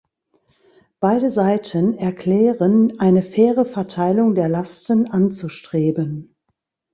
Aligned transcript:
Beide 0.99 1.29
Seiten 1.29 1.95
erklären, 1.95 2.99
eine 2.99 3.21
faire 3.21 3.65
Verteilung 3.65 4.33
der 4.33 4.49
Lasten 4.49 5.05
anzustreben. 5.05 6.35